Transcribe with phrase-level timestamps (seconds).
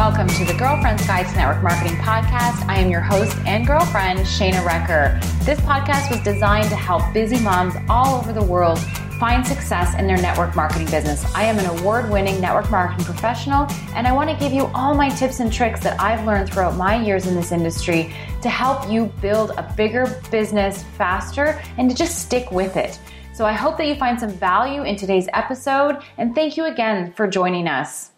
[0.00, 2.66] Welcome to the Girlfriend's Guide to Network Marketing podcast.
[2.66, 5.20] I am your host and girlfriend, Shayna Recker.
[5.44, 8.78] This podcast was designed to help busy moms all over the world
[9.20, 11.22] find success in their network marketing business.
[11.34, 14.94] I am an award winning network marketing professional, and I want to give you all
[14.94, 18.10] my tips and tricks that I've learned throughout my years in this industry
[18.40, 22.98] to help you build a bigger business faster and to just stick with it.
[23.34, 27.12] So I hope that you find some value in today's episode, and thank you again
[27.12, 28.12] for joining us.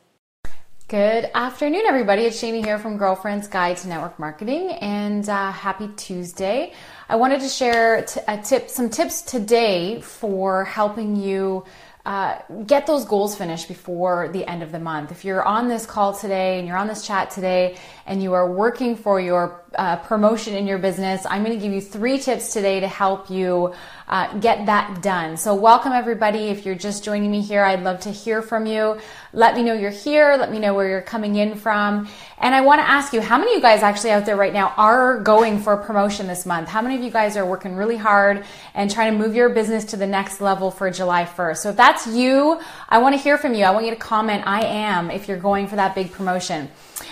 [0.93, 2.25] Good afternoon, everybody.
[2.25, 6.75] It's Shani here from Girlfriend's Guide to Network Marketing, and uh, happy Tuesday.
[7.09, 11.65] I wanted to share t- a tip, some tips today for helping you
[12.05, 15.13] uh, get those goals finished before the end of the month.
[15.13, 18.51] If you're on this call today and you're on this chat today and you are
[18.51, 22.53] working for your uh, promotion in your business, I'm going to give you three tips
[22.53, 23.73] today to help you
[24.09, 25.37] uh, get that done.
[25.37, 26.49] So, welcome everybody.
[26.49, 28.99] If you're just joining me here, I'd love to hear from you.
[29.33, 30.37] Let me know you're here.
[30.37, 32.09] Let me know where you're coming in from.
[32.43, 34.53] And I want to ask you, how many of you guys actually out there right
[34.53, 36.69] now are going for a promotion this month?
[36.69, 39.85] How many of you guys are working really hard and trying to move your business
[39.87, 41.59] to the next level for July 1st?
[41.59, 43.63] So, if that's you, I want to hear from you.
[43.63, 46.69] I want you to comment, I am, if you're going for that big promotion.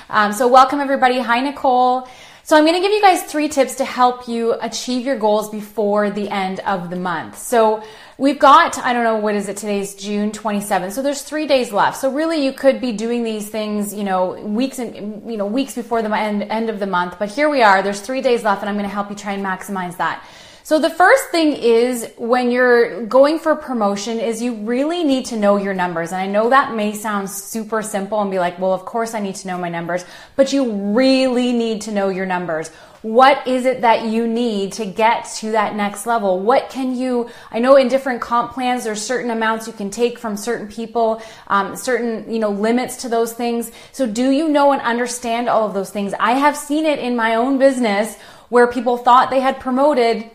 [0.08, 1.20] Um, so, welcome everybody.
[1.20, 2.08] Hi, Nicole.
[2.42, 5.50] So I'm going to give you guys three tips to help you achieve your goals
[5.50, 7.38] before the end of the month.
[7.38, 7.82] So
[8.16, 9.58] we've got, I don't know, what is it?
[9.58, 10.92] Today's June 27th.
[10.92, 11.98] So there's three days left.
[11.98, 15.74] So really you could be doing these things, you know, weeks and, you know, weeks
[15.74, 17.18] before the end, end of the month.
[17.18, 17.82] But here we are.
[17.82, 20.24] There's three days left and I'm going to help you try and maximize that.
[20.62, 25.36] So the first thing is when you're going for promotion is you really need to
[25.36, 26.12] know your numbers.
[26.12, 29.20] And I know that may sound super simple and be like, well, of course I
[29.20, 30.04] need to know my numbers,
[30.36, 32.70] but you really need to know your numbers.
[33.02, 36.38] What is it that you need to get to that next level?
[36.38, 40.18] What can you, I know in different comp plans, there's certain amounts you can take
[40.18, 43.72] from certain people, um, certain, you know, limits to those things.
[43.92, 46.12] So do you know and understand all of those things?
[46.20, 48.18] I have seen it in my own business
[48.50, 50.30] where people thought they had promoted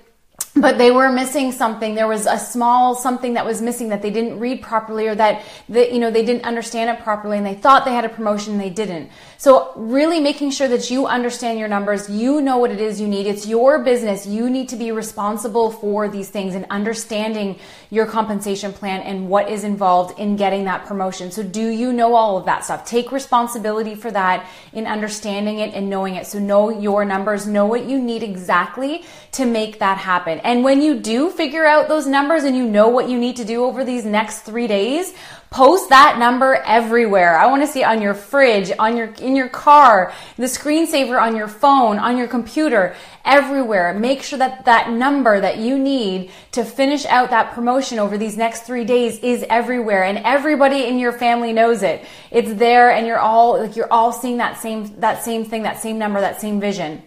[0.56, 1.96] but they were missing something.
[1.96, 5.44] There was a small something that was missing that they didn't read properly or that,
[5.68, 8.54] that you know they didn't understand it properly and they thought they had a promotion
[8.54, 9.10] and they didn't.
[9.38, 13.08] So really making sure that you understand your numbers you know what it is you
[13.08, 13.28] need.
[13.28, 14.26] It's your business.
[14.26, 17.60] You need to be responsible for these things and understanding
[17.90, 21.32] your compensation plan and what is involved in getting that promotion.
[21.32, 22.86] So do you know all of that stuff?
[22.86, 26.28] Take responsibility for that in understanding it and knowing it.
[26.28, 27.46] So know your numbers.
[27.46, 29.04] Know what you need exactly
[29.34, 32.88] to make that happen and when you do figure out those numbers and you know
[32.88, 35.12] what you need to do over these next three days,
[35.50, 37.36] post that number everywhere.
[37.36, 41.36] I want to see on your fridge, on your, in your car, the screensaver on
[41.36, 42.96] your phone, on your computer,
[43.26, 43.92] everywhere.
[43.96, 48.38] Make sure that that number that you need to finish out that promotion over these
[48.38, 52.06] next three days is everywhere and everybody in your family knows it.
[52.30, 55.80] It's there and you're all, like, you're all seeing that same, that same thing, that
[55.80, 57.02] same number, that same vision.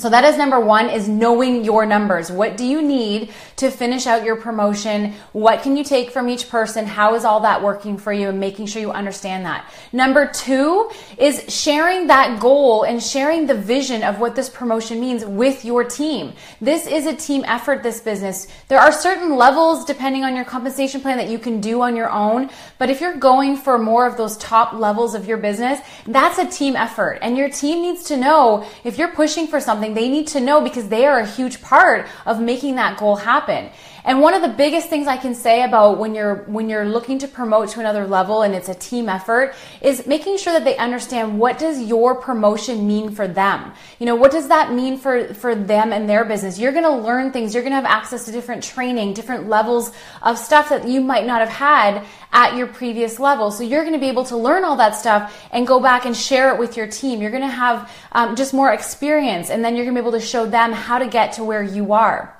[0.00, 2.32] So that is number one is knowing your numbers.
[2.32, 5.12] What do you need to finish out your promotion?
[5.32, 6.86] What can you take from each person?
[6.86, 9.70] How is all that working for you and making sure you understand that?
[9.92, 15.22] Number two is sharing that goal and sharing the vision of what this promotion means
[15.22, 16.32] with your team.
[16.62, 18.48] This is a team effort, this business.
[18.68, 22.08] There are certain levels depending on your compensation plan that you can do on your
[22.08, 22.48] own.
[22.78, 26.46] But if you're going for more of those top levels of your business, that's a
[26.46, 27.18] team effort.
[27.20, 30.40] And your team needs to know if you're pushing for something something they need to
[30.40, 33.70] know because they are a huge part of making that goal happen.
[34.04, 37.18] And one of the biggest things I can say about when you're when you're looking
[37.18, 40.76] to promote to another level and it's a team effort is making sure that they
[40.76, 43.72] understand what does your promotion mean for them.
[43.98, 46.58] You know, what does that mean for for them and their business?
[46.58, 49.92] You're going to learn things, you're going to have access to different training, different levels
[50.22, 53.50] of stuff that you might not have had at your previous level.
[53.50, 56.16] So you're going to be able to learn all that stuff and go back and
[56.16, 57.20] share it with your team.
[57.20, 60.18] You're going to have um, just more experience and then you're going to be able
[60.18, 62.39] to show them how to get to where you are.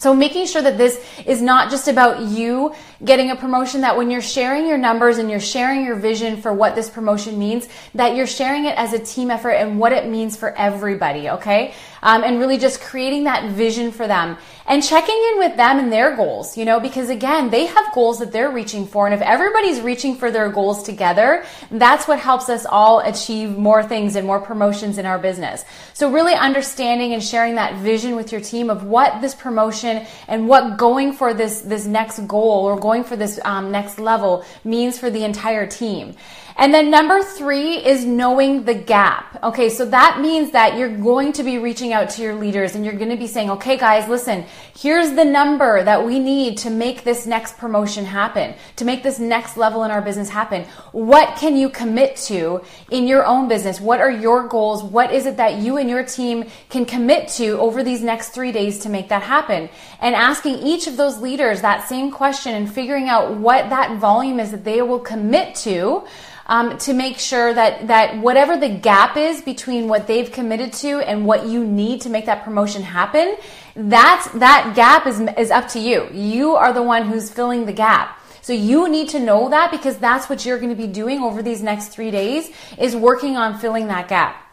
[0.00, 2.74] So making sure that this is not just about you
[3.04, 6.52] getting a promotion, that when you're sharing your numbers and you're sharing your vision for
[6.52, 10.08] what this promotion means, that you're sharing it as a team effort and what it
[10.08, 11.74] means for everybody, okay?
[12.02, 14.36] Um, and really just creating that vision for them
[14.66, 18.18] and checking in with them and their goals, you know, because again, they have goals
[18.20, 19.06] that they're reaching for.
[19.06, 23.82] And if everybody's reaching for their goals together, that's what helps us all achieve more
[23.82, 25.64] things and more promotions in our business.
[25.92, 30.48] So really understanding and sharing that vision with your team of what this promotion and
[30.48, 34.98] what going for this, this next goal or going for this um, next level means
[34.98, 36.16] for the entire team.
[36.60, 39.42] And then number three is knowing the gap.
[39.42, 42.84] Okay, so that means that you're going to be reaching out to your leaders and
[42.84, 44.44] you're going to be saying, okay, guys, listen,
[44.76, 49.18] here's the number that we need to make this next promotion happen, to make this
[49.18, 50.64] next level in our business happen.
[50.92, 52.60] What can you commit to
[52.90, 53.80] in your own business?
[53.80, 54.82] What are your goals?
[54.82, 58.52] What is it that you and your team can commit to over these next three
[58.52, 59.70] days to make that happen?
[59.98, 64.38] And asking each of those leaders that same question and figuring out what that volume
[64.38, 66.04] is that they will commit to
[66.50, 70.98] um, to make sure that that whatever the gap is between what they've committed to
[70.98, 73.36] and what you need to make that promotion happen,
[73.76, 76.08] that's that gap is is up to you.
[76.12, 78.18] You are the one who's filling the gap.
[78.42, 81.40] So you need to know that because that's what you're going to be doing over
[81.40, 84.50] these next three days is working on filling that gap.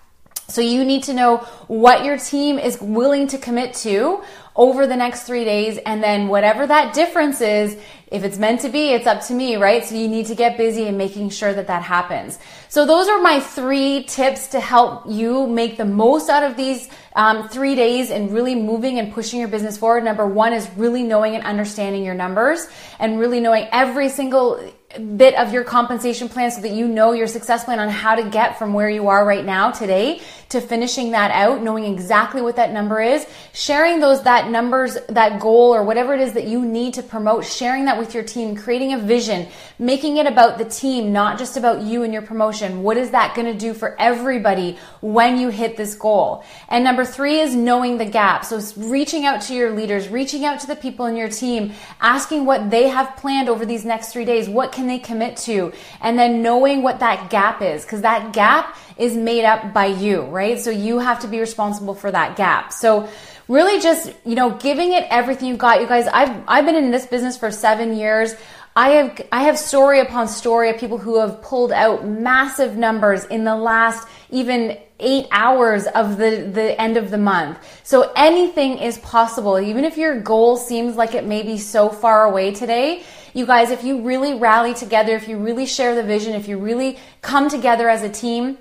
[0.49, 4.23] So you need to know what your team is willing to commit to
[4.57, 5.77] over the next three days.
[5.77, 7.77] And then whatever that difference is,
[8.09, 9.83] if it's meant to be, it's up to me, right?
[9.83, 12.39] So you need to get busy in making sure that that happens.
[12.69, 16.89] So those are my three tips to help you make the most out of these
[17.15, 20.03] um, three days and really moving and pushing your business forward.
[20.03, 22.67] Number one is really knowing and understanding your numbers
[22.99, 24.73] and really knowing every single
[25.17, 28.29] bit of your compensation plan so that you know your success plan on how to
[28.29, 32.55] get from where you are right now today to finishing that out, knowing exactly what
[32.55, 36.95] that number is, sharing those, numbers, that goal or whatever it is that you need
[36.95, 39.47] to promote, sharing that with your team, creating a vision,
[39.79, 42.83] making it about the team, not just about you and your promotion.
[42.83, 46.43] What is that going to do for everybody when you hit this goal?
[46.69, 48.45] And number three is knowing the gap.
[48.45, 52.45] So reaching out to your leaders, reaching out to the people in your team, asking
[52.45, 54.47] what they have planned over these next three days.
[54.47, 55.73] What can they commit to?
[56.01, 60.21] And then knowing what that gap is, because that gap is made up by you,
[60.21, 60.59] right?
[60.59, 62.73] So you have to be responsible for that gap.
[62.73, 63.07] So
[63.47, 65.81] really just, you know, giving it everything you got.
[65.81, 68.35] You guys, I've, I've been in this business for seven years.
[68.75, 73.25] I have, I have story upon story of people who have pulled out massive numbers
[73.25, 77.57] in the last even eight hours of the, the end of the month.
[77.83, 79.59] So anything is possible.
[79.59, 83.03] Even if your goal seems like it may be so far away today,
[83.33, 86.57] you guys, if you really rally together, if you really share the vision, if you
[86.57, 88.57] really come together as a team,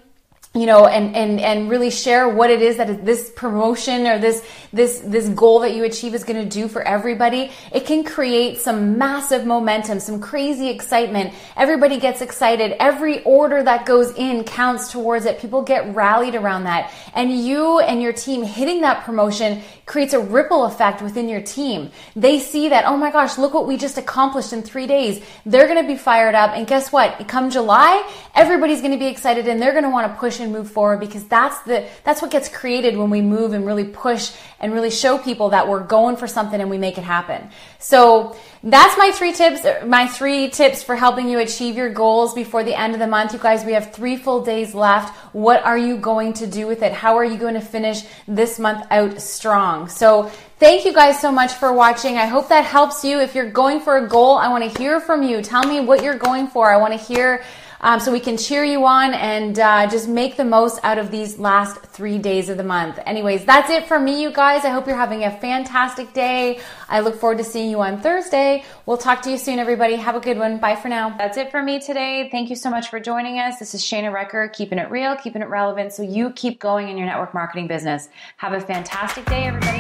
[0.55, 4.43] you know, and, and, and really share what it is that this promotion or this,
[4.73, 7.51] this, this goal that you achieve is going to do for everybody.
[7.73, 11.35] It can create some massive momentum, some crazy excitement.
[11.57, 12.73] Everybody gets excited.
[12.81, 15.39] Every order that goes in counts towards it.
[15.39, 16.93] People get rallied around that.
[17.15, 21.91] And you and your team hitting that promotion creates a ripple effect within your team.
[22.17, 25.25] They see that, oh my gosh, look what we just accomplished in three days.
[25.45, 26.57] They're going to be fired up.
[26.57, 27.29] And guess what?
[27.29, 30.53] Come July, everybody's going to be excited and they're going to want to push and
[30.53, 34.33] move forward because that's the, that's what gets created when we move and really push
[34.61, 37.51] and really show people that we're going for something and we make it happen.
[37.79, 42.65] So that's my three tips, my three tips for helping you achieve your goals before
[42.65, 43.33] the end of the month.
[43.33, 45.15] You guys, we have three full days left.
[45.35, 46.93] What are you going to do with it?
[46.93, 49.89] How are you going to finish this month out strong?
[49.89, 52.17] So thank you guys so much for watching.
[52.17, 53.21] I hope that helps you.
[53.21, 55.43] If you're going for a goal, I want to hear from you.
[55.43, 56.73] Tell me what you're going for.
[56.73, 57.45] I want to hear
[57.81, 61.11] um, so we can cheer you on and uh, just make the most out of
[61.11, 62.99] these last three days of the month.
[63.07, 64.65] Anyways, that's it for me, you guys.
[64.65, 66.61] I hope you're having a fantastic day.
[66.89, 68.65] I look forward to seeing you on Thursday.
[68.87, 69.97] We'll talk to you soon, everybody.
[69.97, 70.59] Have a good one.
[70.59, 71.17] Bye for now.
[71.17, 72.29] That's it for me today.
[72.31, 73.59] Thank you so much for joining us.
[73.59, 76.97] This is Shana Recker, keeping it real, keeping it relevant so you keep going in
[76.97, 78.09] your network marketing business.
[78.37, 79.76] Have a fantastic day, everybody.